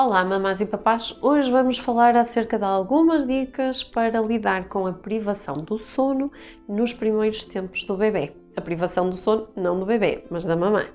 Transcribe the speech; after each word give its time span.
Olá, 0.00 0.24
mamás 0.24 0.60
e 0.60 0.64
papás! 0.64 1.18
Hoje 1.20 1.50
vamos 1.50 1.76
falar 1.76 2.14
acerca 2.14 2.56
de 2.56 2.64
algumas 2.64 3.26
dicas 3.26 3.82
para 3.82 4.20
lidar 4.20 4.68
com 4.68 4.86
a 4.86 4.92
privação 4.92 5.56
do 5.56 5.76
sono 5.76 6.30
nos 6.68 6.92
primeiros 6.92 7.44
tempos 7.44 7.82
do 7.82 7.96
bebê. 7.96 8.32
A 8.56 8.60
privação 8.60 9.10
do 9.10 9.16
sono 9.16 9.48
não 9.56 9.80
do 9.80 9.84
bebê, 9.84 10.24
mas 10.30 10.44
da 10.44 10.54
mamãe. 10.54 10.86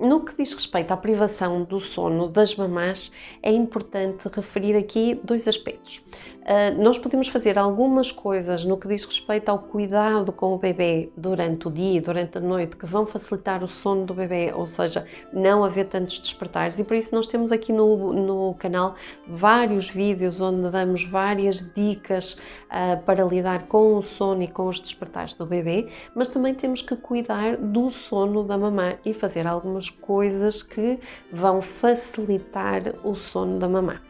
No 0.00 0.24
que 0.24 0.34
diz 0.34 0.54
respeito 0.54 0.92
à 0.92 0.96
privação 0.96 1.62
do 1.62 1.78
sono 1.78 2.26
das 2.26 2.56
mamás, 2.56 3.12
é 3.42 3.52
importante 3.52 4.28
referir 4.28 4.74
aqui 4.76 5.20
dois 5.22 5.46
aspectos. 5.46 6.02
Uh, 6.44 6.82
nós 6.82 6.98
podemos 6.98 7.28
fazer 7.28 7.58
algumas 7.58 8.10
coisas 8.10 8.64
no 8.64 8.76
que 8.76 8.88
diz 8.88 9.04
respeito 9.04 9.48
ao 9.48 9.58
cuidado 9.58 10.30
com 10.32 10.54
o 10.54 10.58
bebê 10.58 11.10
durante 11.16 11.68
o 11.68 11.70
dia 11.70 11.98
e 11.98 12.00
durante 12.00 12.38
a 12.38 12.40
noite 12.40 12.76
que 12.76 12.86
vão 12.86 13.06
facilitar 13.06 13.62
o 13.62 13.68
sono 13.68 14.04
do 14.04 14.14
bebê, 14.14 14.52
ou 14.54 14.66
seja, 14.66 15.06
não 15.32 15.64
haver 15.64 15.86
tantos 15.86 16.18
despertares, 16.18 16.78
e 16.78 16.84
por 16.84 16.96
isso 16.96 17.14
nós 17.14 17.26
temos 17.26 17.50
aqui 17.50 17.72
no, 17.72 18.12
no 18.12 18.54
canal 18.54 18.94
vários 19.26 19.88
vídeos 19.88 20.40
onde 20.40 20.70
damos 20.70 21.04
várias 21.04 21.72
dicas 21.74 22.34
uh, 22.34 23.02
para 23.04 23.24
lidar 23.24 23.66
com 23.66 23.96
o 23.96 24.02
sono 24.02 24.42
e 24.42 24.48
com 24.48 24.66
os 24.66 24.80
despertares 24.80 25.34
do 25.34 25.46
bebê, 25.46 25.88
mas 26.14 26.28
também 26.28 26.54
temos 26.54 26.82
que 26.82 26.96
cuidar 26.96 27.56
do 27.56 27.90
sono 27.90 28.44
da 28.44 28.58
mamã 28.58 28.94
e 29.04 29.14
fazer 29.14 29.46
algumas 29.46 29.73
algumas 29.74 29.90
coisas 29.90 30.62
que 30.62 31.00
vão 31.32 31.60
facilitar 31.60 32.94
o 33.02 33.14
sono 33.14 33.58
da 33.58 33.68
mamã. 33.68 34.00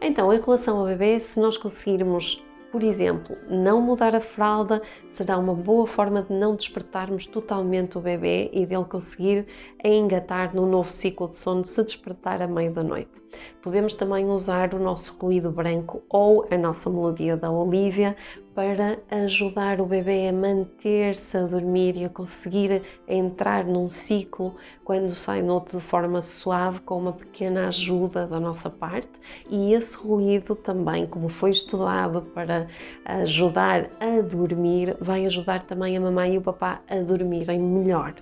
Então, 0.00 0.32
em 0.32 0.40
relação 0.40 0.78
ao 0.78 0.86
bebê, 0.86 1.18
se 1.20 1.40
nós 1.40 1.56
conseguirmos 1.56 2.44
por 2.74 2.82
exemplo, 2.82 3.38
não 3.48 3.80
mudar 3.80 4.16
a 4.16 4.20
fralda 4.20 4.82
será 5.08 5.38
uma 5.38 5.54
boa 5.54 5.86
forma 5.86 6.22
de 6.22 6.32
não 6.32 6.56
despertarmos 6.56 7.24
totalmente 7.24 7.96
o 7.96 8.00
bebê 8.00 8.50
e 8.52 8.66
dele 8.66 8.84
conseguir 8.84 9.46
engatar 9.84 10.52
no 10.52 10.66
novo 10.66 10.90
ciclo 10.90 11.28
de 11.28 11.36
sono 11.36 11.64
se 11.64 11.84
despertar 11.84 12.42
à 12.42 12.48
meio 12.48 12.72
da 12.72 12.82
noite. 12.82 13.22
Podemos 13.62 13.94
também 13.94 14.26
usar 14.26 14.74
o 14.74 14.80
nosso 14.80 15.16
ruído 15.20 15.52
branco 15.52 16.02
ou 16.08 16.48
a 16.50 16.58
nossa 16.58 16.90
melodia 16.90 17.36
da 17.36 17.48
Olivia 17.48 18.16
para 18.54 18.98
ajudar 19.10 19.80
o 19.80 19.86
bebê 19.86 20.28
a 20.28 20.32
manter-se 20.32 21.36
a 21.36 21.42
dormir 21.42 21.96
e 21.96 22.04
a 22.04 22.08
conseguir 22.08 22.82
entrar 23.08 23.64
num 23.64 23.88
ciclo 23.88 24.54
quando 24.84 25.10
sai 25.10 25.42
noite 25.42 25.76
de 25.76 25.82
forma 25.82 26.22
suave, 26.22 26.78
com 26.80 26.96
uma 26.98 27.12
pequena 27.12 27.66
ajuda 27.66 28.26
da 28.26 28.38
nossa 28.38 28.70
parte. 28.70 29.10
E 29.50 29.72
esse 29.72 29.96
ruído 29.96 30.54
também, 30.54 31.04
como 31.06 31.28
foi 31.28 31.50
estudado 31.50 32.22
para 32.22 32.68
ajudar 33.04 33.90
a 33.98 34.20
dormir, 34.20 34.96
vai 35.00 35.26
ajudar 35.26 35.62
também 35.64 35.96
a 35.96 36.00
mamãe 36.00 36.34
e 36.34 36.38
o 36.38 36.42
papá 36.42 36.80
a 36.88 36.96
dormirem 36.96 37.58
melhor. 37.58 38.14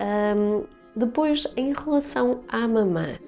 Um, 0.00 0.64
depois, 0.96 1.46
em 1.56 1.72
relação 1.72 2.40
à 2.48 2.66
mamã, 2.66 3.18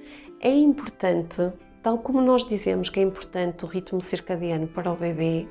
é 0.41 0.55
importante, 0.55 1.53
tal 1.83 1.99
como 1.99 2.21
nós 2.21 2.47
dizemos 2.47 2.89
que 2.89 3.01
é 3.01 3.03
importante 3.03 3.65
o 3.65 3.69
ritmo 3.69 4.01
circadiano 4.01 4.67
para 4.67 4.93
o 4.93 4.97
bebê, 4.97 5.47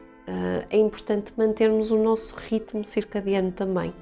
é 0.70 0.78
importante 0.78 1.34
mantermos 1.38 1.92
o 1.92 1.98
nosso 1.98 2.36
ritmo 2.36 2.86
circadiano 2.86 3.52
também. 3.52 3.94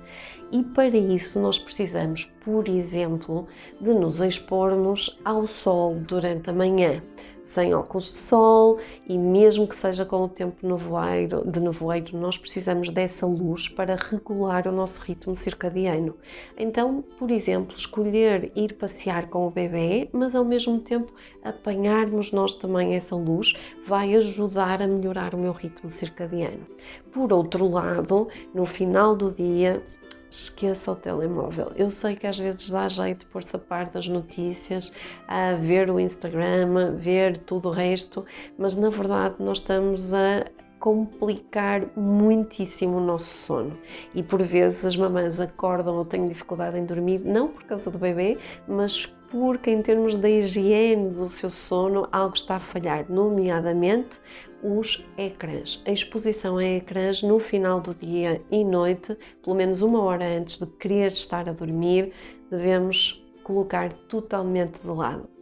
E 0.52 0.64
para 0.64 0.98
isso 0.98 1.40
nós 1.40 1.58
precisamos, 1.58 2.26
por 2.44 2.68
exemplo, 2.68 3.48
de 3.80 3.94
nos 3.94 4.20
expormos 4.20 5.18
ao 5.24 5.48
sol 5.48 5.96
durante 5.96 6.50
a 6.50 6.54
manhã, 6.54 7.02
sem 7.44 7.74
óculos 7.74 8.12
de 8.12 8.18
sol 8.18 8.78
e 9.08 9.18
mesmo 9.18 9.68
que 9.68 9.76
seja 9.76 10.06
com 10.06 10.24
o 10.24 10.30
tempo 10.30 10.66
nevoeiro, 10.66 11.44
de 11.50 11.60
nevoeiro, 11.60 12.18
nós 12.18 12.38
precisamos 12.38 12.90
dessa 12.90 13.26
luz 13.26 13.68
para 13.68 13.96
regular 13.96 14.68
o 14.68 14.72
nosso 14.72 15.02
ritmo 15.02 15.36
circadiano. 15.36 16.16
Então, 16.58 17.04
por 17.18 17.32
exemplo, 17.32 17.76
escolher 17.76 18.52
ir 18.56 18.74
passear 18.74 19.28
com 19.28 19.48
o 19.48 19.52
bebê, 19.52 20.10
mas 20.12 20.36
ao 20.36 20.46
mesmo 20.46 20.80
tempo 20.80 21.12
apanharmos 21.44 22.32
nós 22.32 22.54
também 22.54 22.96
essa 22.96 23.16
luz, 23.16 23.54
vai 23.88 24.16
ajudar 24.16 24.82
a 24.82 24.88
melhorar 24.88 25.34
o 25.34 25.38
meu 25.38 25.52
ritmo 25.52 25.90
circadiano. 25.90 26.66
Por 27.12 27.34
outro 27.34 27.70
lado, 27.70 28.28
no 28.54 28.66
final 28.66 29.16
do 29.16 29.32
dia, 29.32 29.84
esqueça 30.32 30.92
o 30.92 30.96
telemóvel. 30.96 31.74
Eu 31.76 31.92
sei 31.92 32.16
que 32.16 32.26
às 32.26 32.38
vezes 32.40 32.70
dá 32.70 32.88
jeito 32.88 33.26
pôr-se 33.28 33.54
a 33.56 33.60
par 33.60 33.90
das 33.90 34.08
notícias, 34.08 34.94
a 35.28 35.54
ver 35.54 35.90
o 35.90 36.00
Instagram, 36.00 36.96
ver 36.96 37.38
tudo 37.38 37.68
o 37.68 37.72
resto, 37.72 38.26
mas 38.58 38.76
na 38.78 38.90
verdade 38.90 39.36
nós 39.40 39.58
estamos 39.58 40.14
a 40.14 40.46
complicar 40.82 41.88
muitíssimo 41.96 42.98
o 42.98 43.00
nosso 43.00 43.38
sono. 43.46 43.78
E 44.16 44.24
por 44.24 44.42
vezes 44.42 44.84
as 44.84 44.98
mamães 44.98 45.40
acordam 45.40 45.96
ou 45.96 46.04
têm 46.04 46.26
dificuldade 46.26 46.78
em 46.78 46.86
dormir, 46.86 47.20
não 47.20 47.48
por 47.48 47.64
causa 47.64 47.92
do 47.92 48.00
bebê, 48.00 48.40
mas 48.68 49.06
porque 49.30 49.70
em 49.70 49.82
termos 49.82 50.18
da 50.18 50.30
higiene 50.30 51.12
do 51.12 51.30
seu 51.30 51.50
sono 51.50 52.08
algo 52.12 52.36
está 52.36 52.56
a 52.56 52.60
falhar, 52.60 53.06
nomeadamente 53.10 54.20
os 54.62 55.06
ecrãs. 55.18 55.82
A 55.86 55.92
exposição 55.92 56.58
a 56.58 56.66
ecrãs 56.66 57.22
no 57.22 57.40
final 57.40 57.80
do 57.80 57.94
dia 57.94 58.42
e 58.52 58.64
noite, 58.64 59.16
pelo 59.44 59.56
menos 59.56 59.82
uma 59.82 60.02
hora 60.02 60.26
antes 60.26 60.58
de 60.58 60.66
querer 60.66 61.12
estar 61.12 61.48
a 61.48 61.54
dormir, 61.54 62.12
devemos 62.50 63.24
colocar 63.44 63.94
totalmente 63.94 64.80
de 64.82 64.88
lado. 64.88 65.41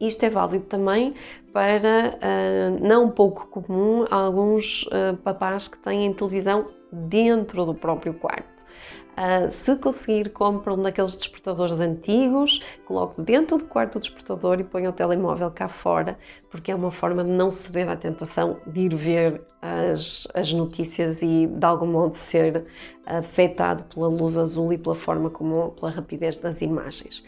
Isto 0.00 0.24
é 0.24 0.30
válido 0.30 0.64
também 0.66 1.14
para, 1.52 2.18
uh, 2.18 2.86
não 2.86 3.10
pouco 3.10 3.48
comum, 3.48 4.06
alguns 4.10 4.84
uh, 4.84 5.16
papás 5.24 5.66
que 5.66 5.78
têm 5.78 6.12
televisão 6.12 6.66
dentro 6.92 7.64
do 7.64 7.74
próprio 7.74 8.14
quarto. 8.14 8.58
Uh, 9.18 9.50
se 9.50 9.74
conseguir, 9.74 10.30
compre 10.30 10.72
um 10.72 10.80
daqueles 10.80 11.16
despertadores 11.16 11.80
antigos, 11.80 12.62
coloque 12.84 13.20
dentro 13.20 13.58
do 13.58 13.64
quarto 13.64 13.96
o 13.96 13.98
despertador 13.98 14.60
e 14.60 14.62
ponha 14.62 14.90
o 14.90 14.92
telemóvel 14.92 15.50
cá 15.50 15.66
fora, 15.66 16.16
porque 16.48 16.70
é 16.70 16.74
uma 16.76 16.92
forma 16.92 17.24
de 17.24 17.32
não 17.32 17.50
ceder 17.50 17.88
à 17.88 17.96
tentação 17.96 18.60
de 18.64 18.82
ir 18.82 18.94
ver 18.94 19.42
as, 19.60 20.28
as 20.32 20.52
notícias 20.52 21.20
e 21.20 21.48
de 21.48 21.66
algum 21.66 21.88
modo 21.88 22.14
ser 22.14 22.64
afetado 23.04 23.82
pela 23.92 24.06
luz 24.06 24.38
azul 24.38 24.72
e 24.72 24.78
pela 24.78 24.94
forma 24.94 25.28
como, 25.28 25.72
pela 25.72 25.90
rapidez 25.90 26.38
das 26.38 26.62
imagens. 26.62 27.24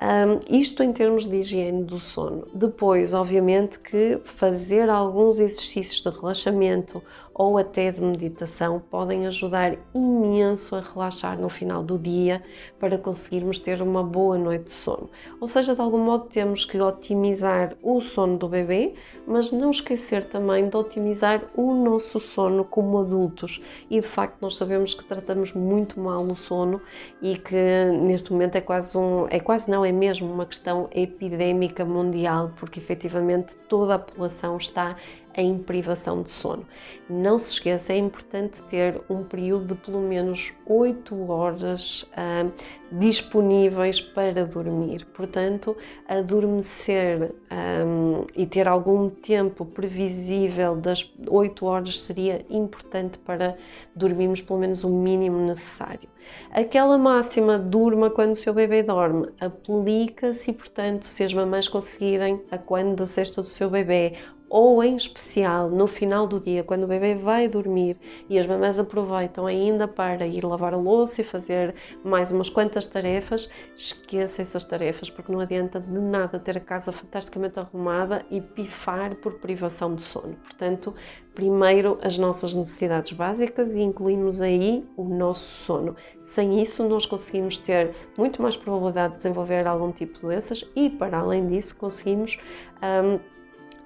Um, 0.00 0.40
isto 0.50 0.82
em 0.82 0.92
termos 0.92 1.26
de 1.26 1.36
higiene 1.36 1.84
do 1.84 1.98
sono. 2.00 2.48
Depois, 2.52 3.12
obviamente, 3.12 3.78
que 3.78 4.18
fazer 4.24 4.90
alguns 4.90 5.38
exercícios 5.38 6.02
de 6.02 6.10
relaxamento 6.10 7.02
ou 7.34 7.58
até 7.58 7.90
de 7.90 8.00
meditação 8.00 8.82
podem 8.90 9.26
ajudar 9.26 9.76
imenso 9.94 10.76
a 10.76 10.80
relaxar 10.80 11.38
no 11.38 11.48
final 11.48 11.82
do 11.82 11.98
dia 11.98 12.40
para 12.78 12.98
conseguirmos 12.98 13.58
ter 13.58 13.80
uma 13.80 14.02
boa 14.02 14.36
noite 14.36 14.64
de 14.64 14.72
sono. 14.72 15.08
Ou 15.40 15.48
seja, 15.48 15.74
de 15.74 15.80
algum 15.80 15.98
modo 15.98 16.26
temos 16.26 16.64
que 16.64 16.80
otimizar 16.80 17.76
o 17.82 18.00
sono 18.00 18.36
do 18.36 18.48
bebê, 18.48 18.94
mas 19.26 19.50
não 19.52 19.70
esquecer 19.70 20.24
também 20.24 20.68
de 20.68 20.76
otimizar 20.76 21.42
o 21.56 21.74
nosso 21.74 22.20
sono 22.20 22.64
como 22.64 22.98
adultos. 22.98 23.62
E 23.90 24.00
de 24.00 24.06
facto 24.06 24.40
nós 24.40 24.56
sabemos 24.56 24.94
que 24.94 25.04
tratamos 25.04 25.52
muito 25.52 25.98
mal 25.98 26.22
o 26.22 26.36
sono 26.36 26.80
e 27.20 27.36
que 27.36 27.84
neste 28.02 28.32
momento 28.32 28.56
é 28.56 28.60
quase 28.60 28.96
um, 28.96 29.26
é 29.28 29.40
quase 29.40 29.70
não, 29.70 29.84
é 29.84 29.92
mesmo 29.92 30.30
uma 30.32 30.46
questão 30.46 30.88
epidémica 30.92 31.84
mundial, 31.84 32.52
porque 32.56 32.78
efetivamente 32.78 33.54
toda 33.68 33.94
a 33.94 33.98
população 33.98 34.56
está 34.56 34.96
em 35.36 35.58
privação 35.58 36.22
de 36.22 36.30
sono. 36.30 36.66
Não 37.08 37.38
se 37.38 37.52
esqueça, 37.52 37.92
é 37.92 37.96
importante 37.96 38.62
ter 38.62 39.00
um 39.08 39.22
período 39.22 39.74
de 39.74 39.80
pelo 39.80 40.00
menos 40.00 40.52
8 40.66 41.30
horas 41.30 42.02
uh, 42.02 42.52
disponíveis 42.90 44.00
para 44.00 44.44
dormir. 44.44 45.06
Portanto, 45.06 45.76
adormecer 46.08 47.32
um, 47.50 48.26
e 48.36 48.46
ter 48.46 48.68
algum 48.68 49.08
tempo 49.08 49.64
previsível 49.64 50.76
das 50.76 51.12
8 51.26 51.64
horas 51.64 52.00
seria 52.00 52.44
importante 52.50 53.18
para 53.18 53.56
dormirmos 53.94 54.40
pelo 54.42 54.58
menos 54.58 54.84
o 54.84 54.88
mínimo 54.88 55.38
necessário. 55.38 56.11
Aquela 56.50 56.98
máxima 56.98 57.58
durma 57.58 58.10
quando 58.10 58.32
o 58.32 58.36
seu 58.36 58.52
bebê 58.52 58.82
dorme 58.82 59.28
aplica-se 59.40 60.50
e, 60.50 60.54
portanto, 60.54 61.06
se 61.06 61.24
as 61.24 61.32
mamães 61.32 61.68
conseguirem 61.68 62.42
a 62.50 62.58
quando 62.58 62.96
da 62.96 63.06
cesta 63.06 63.42
do 63.42 63.48
seu 63.48 63.70
bebê 63.70 64.14
ou 64.52 64.84
em 64.84 64.96
especial 64.96 65.70
no 65.70 65.86
final 65.86 66.26
do 66.26 66.38
dia, 66.38 66.62
quando 66.62 66.84
o 66.84 66.86
bebê 66.86 67.14
vai 67.14 67.48
dormir 67.48 67.96
e 68.28 68.38
as 68.38 68.46
mamães 68.46 68.78
aproveitam 68.78 69.46
ainda 69.46 69.88
para 69.88 70.26
ir 70.26 70.44
lavar 70.44 70.74
a 70.74 70.76
louça 70.76 71.22
e 71.22 71.24
fazer 71.24 71.74
mais 72.04 72.30
umas 72.30 72.50
quantas 72.50 72.86
tarefas, 72.86 73.48
esqueça 73.74 74.42
essas 74.42 74.66
tarefas, 74.66 75.08
porque 75.08 75.32
não 75.32 75.40
adianta 75.40 75.80
de 75.80 75.98
nada 75.98 76.38
ter 76.38 76.58
a 76.58 76.60
casa 76.60 76.92
fantasticamente 76.92 77.58
arrumada 77.58 78.26
e 78.30 78.42
pifar 78.42 79.14
por 79.14 79.38
privação 79.38 79.94
de 79.94 80.02
sono. 80.02 80.34
Portanto, 80.44 80.94
primeiro 81.34 81.98
as 82.02 82.18
nossas 82.18 82.54
necessidades 82.54 83.12
básicas 83.12 83.74
e 83.74 83.80
incluímos 83.80 84.42
aí 84.42 84.84
o 84.98 85.04
nosso 85.04 85.64
sono. 85.64 85.96
Sem 86.20 86.62
isso, 86.62 86.88
nós 86.88 87.06
conseguimos 87.06 87.58
ter 87.58 87.94
muito 88.16 88.40
mais 88.42 88.56
probabilidade 88.56 89.14
de 89.14 89.16
desenvolver 89.16 89.66
algum 89.66 89.90
tipo 89.92 90.14
de 90.14 90.22
doenças 90.22 90.68
e, 90.74 90.90
para 90.90 91.18
além 91.18 91.46
disso, 91.46 91.76
conseguimos. 91.76 92.38
Um, 92.82 93.32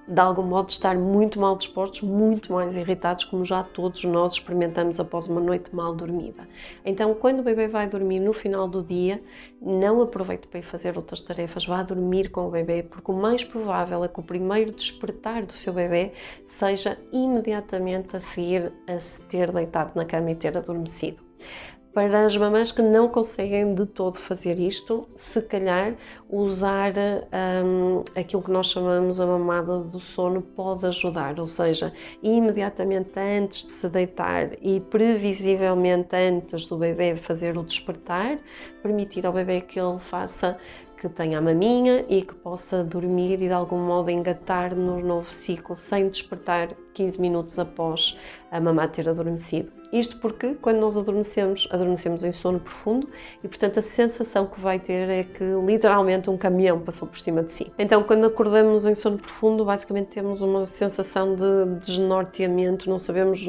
de 0.09 0.21
algum 0.21 0.43
modo 0.43 0.71
estar 0.71 0.97
muito 0.97 1.41
mal 1.41 1.57
dispostos, 1.57 2.03
muito 2.03 2.53
mais 2.53 2.77
irritados, 2.77 3.25
como 3.25 3.45
já 3.45 3.63
todos 3.65 4.05
nós 4.05 4.35
experimentamos 4.35 5.01
após 5.01 5.27
uma 5.27 5.41
noite 5.41 5.75
mal 5.75 5.95
dormida. 5.95 6.47
Então, 6.85 7.13
quando 7.15 7.41
o 7.41 7.43
bebê 7.43 7.67
vai 7.67 7.89
dormir 7.89 8.21
no 8.21 8.33
final 8.33 8.69
do 8.69 8.85
dia, 8.85 9.21
não 9.61 10.01
aproveite 10.01 10.47
para 10.47 10.61
ir 10.61 10.63
fazer 10.63 10.97
outras 10.97 11.21
tarefas, 11.21 11.67
vá 11.67 11.83
dormir 11.83 12.31
com 12.31 12.47
o 12.47 12.51
bebê, 12.51 12.85
porque 12.85 13.11
o 13.11 13.19
mais 13.19 13.43
provável 13.43 14.05
é 14.05 14.09
que 14.09 14.21
o 14.21 14.23
primeiro 14.23 14.71
despertar 14.71 15.45
do 15.45 15.53
seu 15.53 15.73
bebê 15.73 16.13
seja 16.45 16.97
imediatamente 17.13 18.17
a 18.17 18.21
seguir 18.21 18.73
a 18.87 19.01
se 19.01 19.21
ter 19.23 19.51
deitado 19.51 19.93
na 19.97 20.05
cama 20.05 20.31
e 20.31 20.37
ter 20.37 20.57
adormecido. 20.57 21.27
Para 21.97 22.27
as 22.27 22.37
mamães 22.37 22.73
que 22.73 22.83
não 22.83 23.09
conseguem 23.09 23.75
de 23.75 23.87
todo 23.87 24.19
fazer 24.19 24.59
isto, 24.59 25.09
se 25.15 25.41
calhar 25.41 25.95
usar 26.29 26.93
um, 27.65 28.03
aquilo 28.15 28.43
que 28.43 28.51
nós 28.51 28.67
chamamos 28.67 29.19
a 29.19 29.25
mamada 29.25 29.79
do 29.79 29.99
sono 29.99 30.43
pode 30.43 30.85
ajudar, 30.85 31.41
ou 31.41 31.47
seja, 31.47 31.95
imediatamente 32.23 33.19
antes 33.19 33.65
de 33.65 33.71
se 33.71 33.89
deitar 33.89 34.59
e 34.61 34.79
previsivelmente 34.79 36.15
antes 36.15 36.67
do 36.67 36.77
bebê 36.77 37.17
fazer 37.17 37.57
o 37.57 37.63
despertar, 37.63 38.41
permitir 38.83 39.25
ao 39.25 39.33
bebê 39.33 39.63
que 39.63 39.81
ele 39.81 39.99
faça 39.99 40.59
que 40.99 41.09
tenha 41.09 41.39
a 41.39 41.41
maminha 41.41 42.05
e 42.11 42.21
que 42.21 42.35
possa 42.35 42.85
dormir 42.85 43.41
e 43.41 43.49
de 43.49 43.53
algum 43.53 43.79
modo 43.79 44.11
engatar 44.11 44.75
no 44.75 45.01
novo 45.01 45.33
ciclo 45.33 45.75
sem 45.75 46.11
despertar 46.11 46.75
15 46.93 47.19
minutos 47.19 47.59
após 47.59 48.19
a 48.51 48.61
mamá 48.61 48.87
ter 48.87 49.09
adormecido. 49.09 49.73
Isto 49.99 50.19
porque 50.19 50.55
quando 50.61 50.79
nós 50.79 50.97
adormecemos, 50.97 51.67
adormecemos 51.71 52.23
em 52.23 52.33
sono 52.33 52.61
profundo 52.61 53.09
e, 53.43 53.49
portanto, 53.49 53.79
a 53.79 53.83
sensação 53.83 54.47
que 54.47 54.61
vai 54.61 54.79
ter 54.79 55.09
é 55.09 55.23
que 55.23 55.45
literalmente 55.65 56.29
um 56.29 56.37
caminhão 56.37 56.81
passou 56.81 57.09
por 57.09 57.19
cima 57.19 57.43
de 57.43 57.53
si. 57.53 57.73
Então, 57.79 58.03
quando 58.03 58.27
acordamos 58.27 58.85
em 58.85 58.95
sono 58.95 59.17
profundo, 59.17 59.65
basicamente 59.65 60.09
temos 60.09 60.43
uma 60.43 60.67
sensação 60.67 61.35
de 61.35 61.81
desnorteamento, 61.81 62.91
não 62.91 62.99
sabemos 62.99 63.47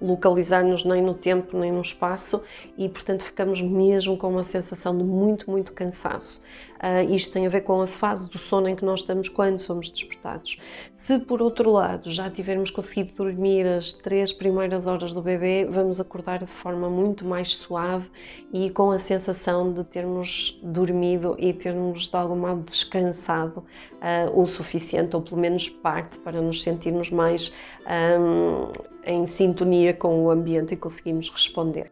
localizar-nos 0.00 0.84
nem 0.84 1.00
no 1.00 1.14
tempo 1.14 1.56
nem 1.56 1.72
no 1.72 1.80
espaço 1.80 2.42
e, 2.76 2.86
portanto, 2.86 3.22
ficamos 3.24 3.62
mesmo 3.62 4.18
com 4.18 4.28
uma 4.28 4.44
sensação 4.44 4.96
de 4.96 5.02
muito, 5.02 5.50
muito 5.50 5.72
cansaço. 5.72 6.42
Uh, 6.80 7.12
isto 7.12 7.34
tem 7.34 7.46
a 7.46 7.50
ver 7.50 7.60
com 7.60 7.82
a 7.82 7.86
fase 7.86 8.30
do 8.30 8.38
sono 8.38 8.66
em 8.66 8.74
que 8.74 8.82
nós 8.82 9.00
estamos 9.00 9.28
quando 9.28 9.58
somos 9.58 9.90
despertados. 9.90 10.58
Se, 10.94 11.18
por 11.18 11.42
outro 11.42 11.70
lado, 11.70 12.10
já 12.10 12.30
tivermos 12.30 12.70
conseguido 12.70 13.12
dormir 13.14 13.66
as 13.66 13.92
três 13.92 14.32
primeiras 14.32 14.86
horas 14.86 15.12
do 15.12 15.20
bebê, 15.20 15.66
vamos 15.70 16.00
acordar 16.00 16.38
de 16.40 16.46
forma 16.46 16.90
muito 16.90 17.24
mais 17.24 17.56
suave 17.56 18.10
e 18.52 18.70
com 18.70 18.90
a 18.90 18.98
sensação 18.98 19.72
de 19.72 19.84
termos 19.84 20.58
dormido 20.62 21.36
e 21.38 21.52
termos 21.52 22.08
de 22.08 22.16
algum 22.16 22.36
modo 22.36 22.62
descansado 22.62 23.64
uh, 23.94 24.40
o 24.40 24.46
suficiente, 24.46 25.14
ou 25.16 25.22
pelo 25.22 25.40
menos 25.40 25.68
parte, 25.68 26.18
para 26.18 26.40
nos 26.40 26.62
sentirmos 26.62 27.10
mais 27.10 27.54
um, 27.86 28.72
em 29.04 29.26
sintonia 29.26 29.94
com 29.94 30.24
o 30.24 30.30
ambiente 30.30 30.74
e 30.74 30.76
conseguimos 30.76 31.30
responder. 31.30 31.90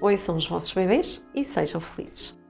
Oi, 0.00 0.16
são 0.16 0.36
os 0.36 0.46
vossos 0.46 0.72
bebês 0.72 1.26
e 1.34 1.44
sejam 1.44 1.80
felizes. 1.80 2.43